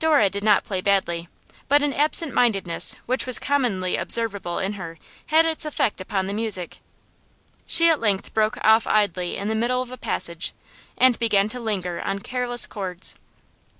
[0.00, 1.28] Dora did not play badly,
[1.68, 6.78] but an absentmindedness which was commonly observable in her had its effect upon the music.
[7.64, 10.52] She at length broke off idly in the middle of a passage,
[10.96, 13.14] and began to linger on careless chords.